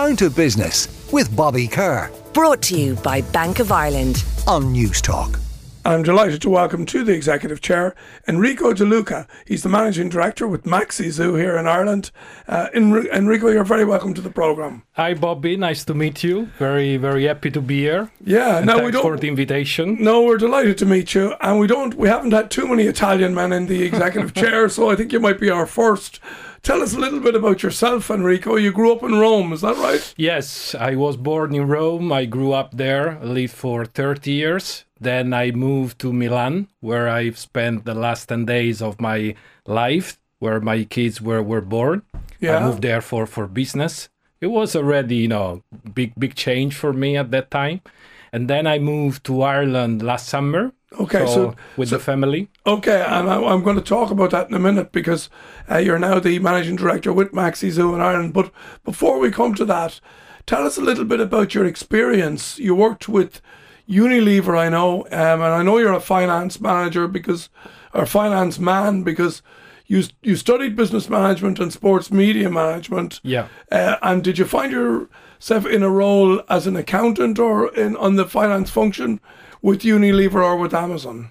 [0.00, 2.10] Down to Business with Bobby Kerr.
[2.32, 5.38] Brought to you by Bank of Ireland on Newstalk.
[5.82, 7.94] I'm delighted to welcome to the Executive Chair
[8.28, 9.26] Enrico De Luca.
[9.46, 12.10] He's the Managing Director with Maxi Zoo here in Ireland.
[12.46, 14.82] Uh, Enrico, you're very welcome to the programme.
[14.92, 15.56] Hi, Bobby.
[15.56, 16.50] Nice to meet you.
[16.58, 18.10] Very, very happy to be here.
[18.22, 19.96] Yeah, and no, we don't for the invitation.
[19.98, 23.34] No, we're delighted to meet you, and we don't, we haven't had too many Italian
[23.34, 26.20] men in the Executive Chair, so I think you might be our first.
[26.62, 28.56] Tell us a little bit about yourself, Enrico.
[28.56, 30.12] You grew up in Rome, is that right?
[30.18, 32.12] Yes, I was born in Rome.
[32.12, 34.84] I grew up there, lived for 30 years.
[35.00, 39.34] Then I moved to Milan, where I've spent the last 10 days of my
[39.66, 42.02] life, where my kids were, were born.
[42.38, 42.58] Yeah.
[42.58, 44.10] I moved there for, for business.
[44.40, 45.62] It was already, you know,
[45.94, 47.80] big, big change for me at that time.
[48.32, 50.72] And then I moved to Ireland last summer.
[50.98, 52.48] Okay, so, so with so, the family.
[52.66, 55.30] Okay, and I, am going to talk about that in a minute because
[55.70, 58.32] uh, you're now the managing director with Maxi Zoo in Ireland.
[58.32, 58.50] But
[58.84, 60.00] before we come to that,
[60.46, 62.58] tell us a little bit about your experience.
[62.58, 63.40] You worked with
[63.90, 67.48] Unilever, I know, um, and I know you're a finance manager because,
[67.92, 69.42] or finance man because
[69.90, 73.20] you you studied business management and sports media management.
[73.24, 73.48] Yeah.
[73.72, 78.14] Uh, and did you find yourself in a role as an accountant or in on
[78.14, 79.20] the finance function
[79.60, 81.30] with Unilever or with Amazon?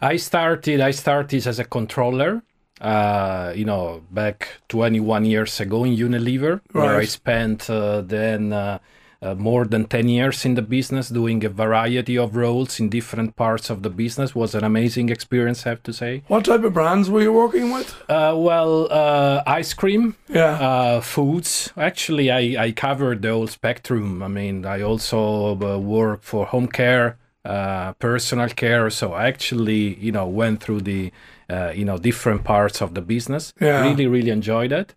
[0.00, 0.80] I started.
[0.80, 2.42] I started as a controller.
[2.80, 6.86] Uh, you know, back 21 years ago in Unilever, right.
[6.86, 8.54] where I spent uh, then
[9.22, 13.36] uh, more than 10 years in the business, doing a variety of roles in different
[13.36, 14.34] parts of the business.
[14.34, 16.22] Was an amazing experience, I have to say.
[16.28, 17.94] What type of brands were you working with?
[18.08, 21.72] Uh, well, uh, ice cream, yeah, uh, foods.
[21.76, 24.22] Actually, I, I covered the whole spectrum.
[24.22, 28.88] I mean, I also uh, work for home care, uh, personal care.
[28.88, 31.12] So I actually, you know, went through the,
[31.74, 33.52] you know, different parts of the business.
[33.60, 33.82] Yeah.
[33.82, 34.94] Really, really enjoyed it.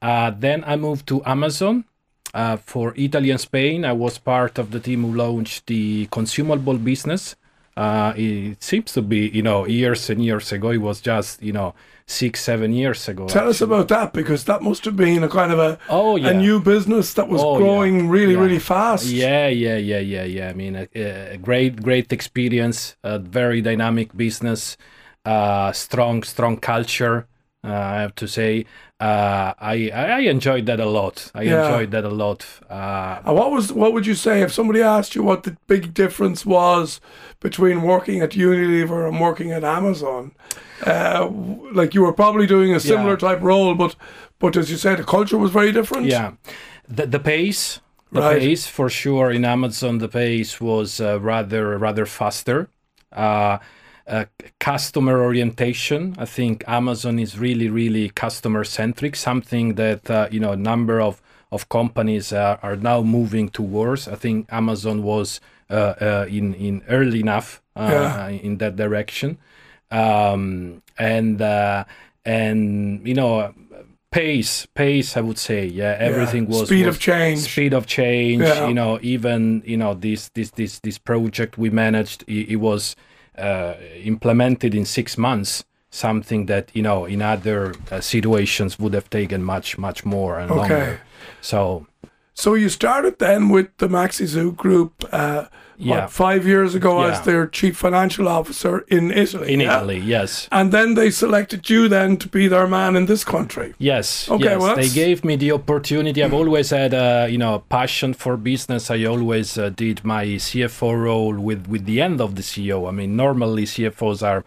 [0.00, 1.86] then I moved to Amazon
[2.34, 6.76] uh, for Italy and Spain, I was part of the team who launched the consumable
[6.76, 7.36] business.
[7.76, 10.70] Uh, it seems to be, you know, years and years ago.
[10.70, 11.74] It was just, you know,
[12.06, 13.26] six, seven years ago.
[13.26, 13.50] Tell actually.
[13.50, 16.30] us about that because that must have been a kind of a oh, yeah.
[16.30, 18.10] a new business that was oh, growing yeah.
[18.10, 18.40] really, yeah.
[18.40, 19.06] really fast.
[19.06, 20.48] Yeah, yeah, yeah, yeah, yeah.
[20.48, 22.96] I mean, a, a great, great experience.
[23.02, 24.76] A very dynamic business.
[25.24, 27.26] Uh, strong, strong culture.
[27.64, 28.66] Uh, I have to say,
[29.00, 31.30] uh, I I enjoyed that a lot.
[31.34, 31.64] I yeah.
[31.64, 32.44] enjoyed that a lot.
[32.68, 36.44] Uh, what was what would you say if somebody asked you what the big difference
[36.44, 37.00] was
[37.40, 40.32] between working at Unilever and working at Amazon?
[40.84, 41.30] Uh,
[41.72, 43.28] like you were probably doing a similar yeah.
[43.28, 43.96] type role, but
[44.38, 46.06] but as you said, the culture was very different.
[46.06, 46.32] Yeah,
[46.86, 47.80] the the pace.
[48.12, 48.38] The right.
[48.38, 52.68] pace, for sure, in Amazon, the pace was uh, rather rather faster.
[54.06, 54.26] Uh,
[54.60, 56.14] customer orientation.
[56.18, 59.16] I think Amazon is really, really customer centric.
[59.16, 64.06] Something that uh, you know a number of of companies uh, are now moving towards.
[64.06, 68.28] I think Amazon was uh, uh, in in early enough uh, yeah.
[68.28, 69.38] in that direction,
[69.90, 71.40] um, and
[72.26, 73.54] and you know
[74.10, 76.50] pace pace i would say yeah everything yeah.
[76.50, 78.68] was speed was of change speed of change yeah.
[78.68, 82.94] you know even you know this this this this project we managed it, it was
[83.38, 89.08] uh, implemented in six months something that you know in other uh, situations would have
[89.10, 90.58] taken much much more and okay.
[90.58, 91.00] longer
[91.40, 91.86] so
[92.34, 95.44] so you started then with the maxi zoo group uh,
[95.76, 96.02] yeah.
[96.02, 97.12] What, five years ago yeah.
[97.12, 99.52] as their chief financial officer in Italy.
[99.52, 99.78] In yeah?
[99.78, 100.48] Italy, yes.
[100.52, 103.74] And then they selected you then to be their man in this country.
[103.78, 104.28] Yes.
[104.28, 104.44] Okay.
[104.44, 104.60] Yes.
[104.60, 106.22] Well, they gave me the opportunity.
[106.22, 108.90] I've always had a you know passion for business.
[108.90, 112.88] I always uh, did my CFO role with with the end of the CEO.
[112.88, 114.44] I mean, normally CFOs are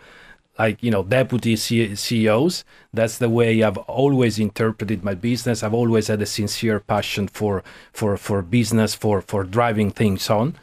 [0.57, 2.63] like you know deputy C- CEOs.
[2.93, 5.63] That's the way I've always interpreted my business.
[5.63, 10.55] I've always had a sincere passion for for for business, for for driving things on.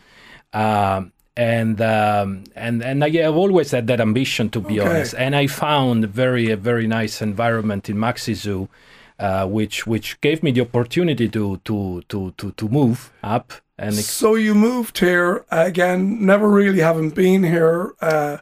[0.54, 4.88] Um, and um, and and I, have always had that ambition to be okay.
[4.88, 5.14] honest.
[5.18, 8.68] And I found very a very nice environment in Maxi Zoo,
[9.18, 13.52] uh, which which gave me the opportunity to to to to to move up.
[13.76, 17.94] And so you moved here again, never really having been here.
[18.00, 18.36] Uh,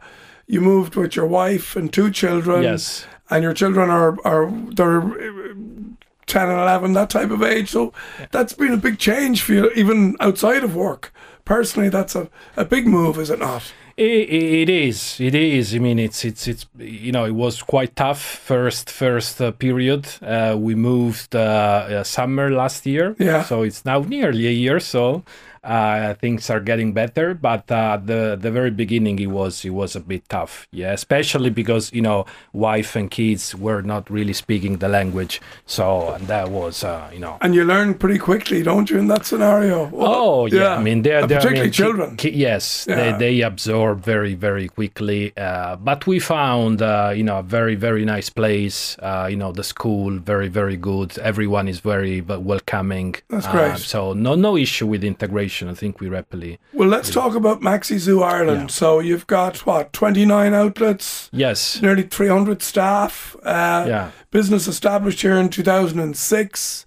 [0.47, 2.63] you moved with your wife and two children.
[2.63, 5.01] Yes, and your children are are they're
[6.27, 7.71] 10 and 11, that type of age.
[7.71, 8.27] So yeah.
[8.31, 11.13] that's been a big change for you, even outside of work
[11.45, 13.73] personally, that's a, a big move, is it not?
[13.97, 15.21] It, it is.
[15.21, 15.75] It is.
[15.75, 20.09] I mean, it's it's it's you know, it was quite tough first first uh, period.
[20.23, 23.43] Uh, we moved uh, uh, summer last year, yeah.
[23.45, 24.81] So it's now nearly a year.
[24.81, 25.25] So
[25.65, 29.95] uh, things are getting better, but uh, the the very beginning it was it was
[29.97, 30.67] a bit tough.
[30.73, 36.17] Yeah, especially because you know wife and kids were not really speaking the language, so
[36.23, 37.37] that was uh, you know.
[37.41, 39.87] And you learn pretty quickly, don't you, in that scenario?
[39.89, 42.17] Well, Oh yeah, I mean they're, they're I particularly mean, children.
[42.17, 42.97] ki- yes, Yeah.
[42.97, 45.33] they they absorb very very quickly.
[45.37, 48.97] Uh, but we found uh, you know a very very nice place.
[48.99, 51.17] Uh, you know the school very very good.
[51.19, 53.15] Everyone is very welcoming.
[53.29, 53.79] That's Uh, great.
[53.79, 55.52] so no no issue with integration.
[55.61, 56.59] I think we rapidly.
[56.73, 58.61] Well, let's talk about Maxi Zoo Ireland.
[58.61, 58.67] Yeah.
[58.69, 61.83] So you've got what, 29 outlets, Yes.
[61.83, 63.37] nearly 300 staff.
[63.43, 64.11] Uh, Yeah.
[64.31, 66.87] Business established here in 2006.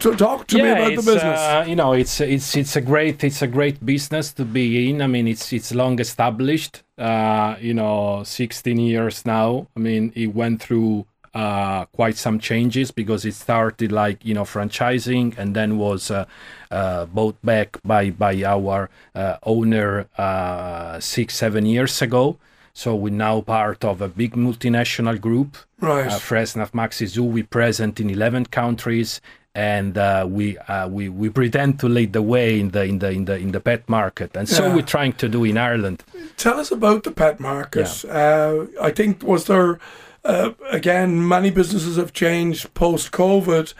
[0.00, 1.40] To talk to me about the it's, business.
[1.40, 5.00] Uh, you know, it's it's it's a great it's a great business to be in.
[5.02, 6.82] I mean, it's it's long established.
[6.98, 9.66] Uh, you know, 16 years now.
[9.76, 14.44] I mean, it went through uh, quite some changes because it started like you know
[14.44, 16.24] franchising and then was uh,
[16.70, 22.36] uh, bought back by by our uh, owner uh, six seven years ago.
[22.72, 25.56] So we're now part of a big multinational group.
[25.80, 26.08] Right.
[26.12, 27.24] Uh, Fressnapf Maxi Zoo.
[27.24, 29.20] We're present in 11 countries,
[29.54, 33.10] and uh, we uh, we we pretend to lead the way in the in the
[33.10, 34.74] in the in the pet market, and so Yeah.
[34.74, 35.98] we're trying to do in Ireland.
[36.36, 38.04] Tell us about the pet market.
[38.04, 39.78] Uh, I think was there
[40.26, 43.72] uh, again many businesses have changed post COVID.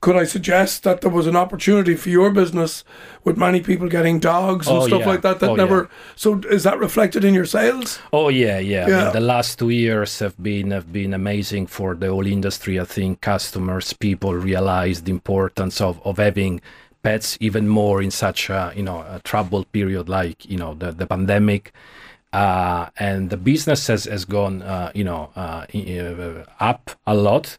[0.00, 2.82] Could I suggest that there was an opportunity for your business
[3.22, 5.06] with many people getting dogs and Oh, stuff yeah.
[5.12, 5.88] like that that Oh, never yeah.
[6.16, 8.00] so is that reflected in your sales?
[8.12, 8.86] Oh yeah, yeah.
[8.86, 12.80] I mean, the last two years have been have been amazing for the whole industry.
[12.80, 16.60] I think customers, people realize the importance of, of having
[17.04, 20.90] pets even more in such a you know a troubled period like you know the
[20.90, 21.72] the pandemic.
[22.32, 27.58] Uh, and the business has, has gone uh, you know uh, uh, up a lot.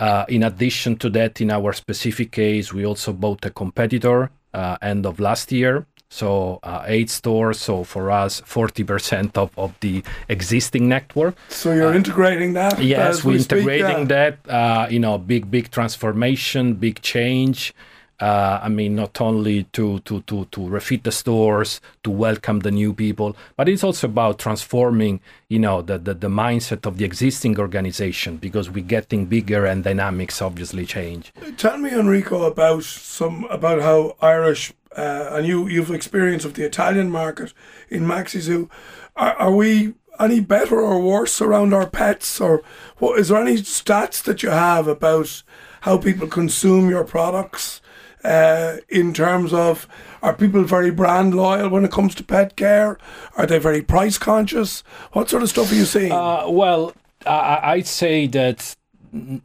[0.00, 4.76] Uh, in addition to that, in our specific case, we also bought a competitor uh,
[4.82, 5.86] end of last year.
[6.08, 7.58] So uh, eight stores.
[7.58, 11.36] So for us, forty percent of, of the existing network.
[11.48, 12.78] So you're integrating that.
[12.78, 14.04] Uh, Yes, we're we speak, integrating yeah.
[14.04, 14.38] that.
[14.46, 17.72] Uh, you know, big big transformation, big change.
[18.20, 22.70] Uh, I mean, not only to, to, to, to refit the stores, to welcome the
[22.70, 27.04] new people, but it's also about transforming, you know, the, the, the mindset of the
[27.04, 31.32] existing organization because we're getting bigger and dynamics obviously change.
[31.56, 36.64] Tell me, Enrico, about some about how Irish uh, and you you've experience of the
[36.64, 37.52] Italian market
[37.88, 38.70] in Maxi Zoo.
[39.16, 42.62] Are, are we any better or worse around our pets, or
[42.98, 45.42] what is there any stats that you have about
[45.82, 47.80] how people consume your products?
[48.24, 49.88] Uh, in terms of
[50.22, 52.96] are people very brand loyal when it comes to pet care?
[53.36, 54.84] Are they very price conscious?
[55.12, 56.12] What sort of stuff are you seeing?
[56.12, 56.92] Uh, well,
[57.26, 58.76] I, I'd say that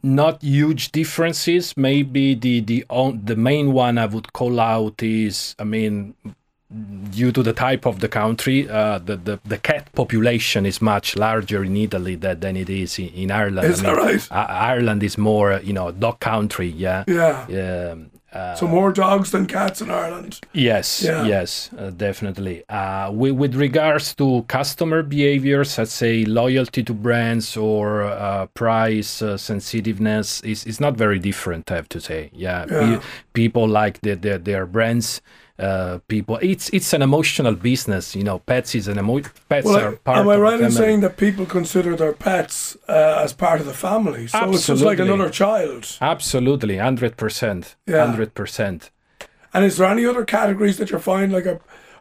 [0.02, 1.76] not huge differences.
[1.76, 6.14] Maybe the the on, the main one I would call out is, I mean,
[7.10, 11.16] due to the type of the country, uh, the, the the cat population is much
[11.16, 13.68] larger in Italy than, than it is in, in Ireland.
[13.68, 14.26] Is that right?
[14.30, 16.68] I- Ireland is more, you know, a dog country.
[16.68, 17.04] Yeah.
[17.08, 17.90] yeah.
[17.92, 20.40] Um, uh, So more dogs than cats in Ireland.
[20.52, 21.24] Yes, Yeah.
[21.26, 22.62] yes, uh, definitely.
[22.68, 29.22] Uh, with, with regards to customer behaviors, I'd say loyalty to brands or uh, price
[29.22, 31.70] uh, sensitiveness is, is not very different.
[31.70, 32.96] I have to say, yeah, Yeah.
[32.98, 33.02] Pe-
[33.32, 35.20] people like their their, their brands.
[35.58, 38.14] Uh, people, it's it's an emotional business.
[38.14, 41.00] You know, pets is an emo- pets Well, are part am I right in saying
[41.00, 44.28] that people consider their pets uh, as part of the family?
[44.28, 45.98] So it's just like another child.
[46.00, 48.90] Absolutely, hundred percent, hundred percent.
[49.52, 51.58] And is there any other categories that you find like a?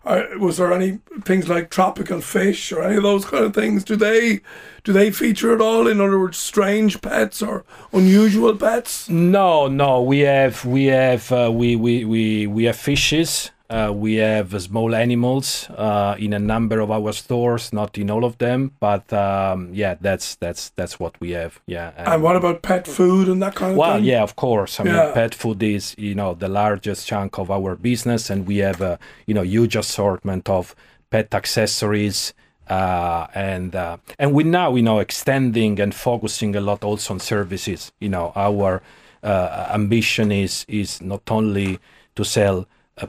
[0.07, 3.83] Or was there any things like tropical fish or any of those kind of things?
[3.83, 4.39] Do they
[4.83, 5.87] do they feature at all?
[5.87, 9.09] In other words, strange pets or unusual pets?
[9.09, 13.51] No, no, we have we have uh, we, we we we have fishes.
[13.69, 18.23] Uh, we have small animals uh, in a number of our stores, not in all
[18.23, 21.59] of them, but um, yeah, that's that's that's what we have.
[21.65, 21.91] Yeah.
[21.97, 24.03] And what about pet food and that kind of Well, thing?
[24.03, 24.79] Well, yeah, of course.
[24.79, 25.03] I Yeah.
[25.05, 28.79] mean, pet food is you know the largest chunk of our business, and we have
[28.81, 30.73] a you know huge assortment of
[31.09, 32.33] pet accessories.
[32.69, 37.19] Uh, and uh, and we now you know extending and focusing a lot also on
[37.19, 37.91] services.
[37.99, 38.81] You know, our
[39.23, 41.79] uh, ambition is is not only
[42.15, 42.65] to sell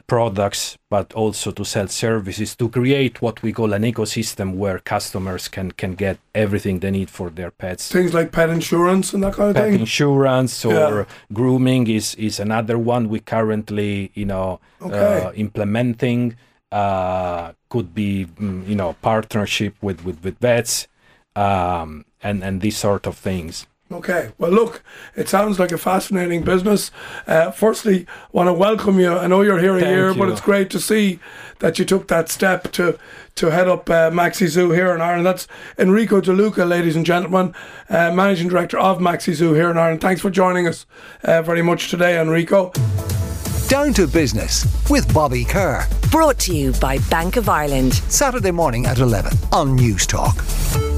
[0.07, 5.47] products but also to sell services to create what we call an ecosystem where customers
[5.47, 9.33] can can get everything they need for their pets Things like pet insurance and that
[9.33, 9.71] kind of pet thing.
[9.73, 11.05] Pet insurance or Yeah.
[11.33, 15.23] grooming is is another one we currently you know Okay.
[15.25, 16.35] uh, implementing
[16.71, 20.87] uh, could be mm, you know partnership with with, with vets
[21.35, 24.31] um, and and these sort of things Okay.
[24.37, 24.83] Well, look,
[25.15, 26.91] it sounds like a fascinating business.
[27.25, 29.11] Uh, firstly, want to welcome you.
[29.13, 31.19] I know you're here a Thank year, but it's great to see
[31.59, 32.99] that you took that step to
[33.35, 35.25] to head up uh, Maxi Zoo here in Ireland.
[35.25, 37.55] That's Enrico De Luca, ladies and gentlemen,
[37.89, 40.01] uh, managing director of Maxi Zoo here in Ireland.
[40.01, 40.85] Thanks for joining us
[41.23, 42.71] uh, very much today, Enrico.
[43.69, 45.87] Down to business with Bobby Kerr.
[46.11, 47.93] Brought to you by Bank of Ireland.
[47.93, 50.88] Saturday morning at 11 on Newstalk.